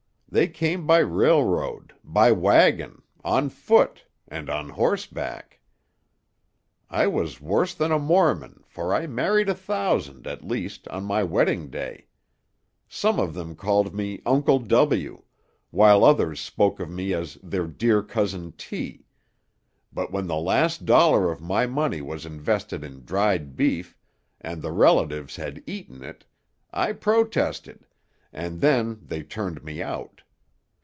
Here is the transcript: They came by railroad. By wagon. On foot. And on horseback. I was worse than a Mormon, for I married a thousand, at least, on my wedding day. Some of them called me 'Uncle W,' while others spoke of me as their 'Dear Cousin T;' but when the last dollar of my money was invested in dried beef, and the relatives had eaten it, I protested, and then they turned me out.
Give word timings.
They 0.33 0.47
came 0.47 0.87
by 0.87 0.99
railroad. 0.99 1.91
By 2.05 2.31
wagon. 2.31 3.01
On 3.21 3.49
foot. 3.49 4.05
And 4.29 4.49
on 4.49 4.69
horseback. 4.69 5.59
I 6.89 7.05
was 7.07 7.41
worse 7.41 7.73
than 7.73 7.91
a 7.91 7.99
Mormon, 7.99 8.63
for 8.65 8.95
I 8.95 9.07
married 9.07 9.49
a 9.49 9.53
thousand, 9.53 10.27
at 10.27 10.47
least, 10.47 10.87
on 10.87 11.03
my 11.03 11.21
wedding 11.21 11.69
day. 11.69 12.05
Some 12.87 13.19
of 13.19 13.33
them 13.33 13.57
called 13.57 13.93
me 13.93 14.21
'Uncle 14.25 14.59
W,' 14.59 15.23
while 15.69 16.01
others 16.05 16.39
spoke 16.39 16.79
of 16.79 16.89
me 16.89 17.13
as 17.13 17.37
their 17.43 17.67
'Dear 17.67 18.01
Cousin 18.01 18.53
T;' 18.53 19.03
but 19.91 20.13
when 20.13 20.27
the 20.27 20.37
last 20.37 20.85
dollar 20.85 21.29
of 21.29 21.41
my 21.41 21.67
money 21.67 22.01
was 22.01 22.25
invested 22.25 22.85
in 22.85 23.03
dried 23.03 23.57
beef, 23.57 23.97
and 24.39 24.61
the 24.61 24.71
relatives 24.71 25.35
had 25.35 25.61
eaten 25.67 26.01
it, 26.01 26.23
I 26.71 26.93
protested, 26.93 27.85
and 28.33 28.61
then 28.61 28.97
they 29.03 29.23
turned 29.23 29.61
me 29.61 29.83
out. 29.83 30.21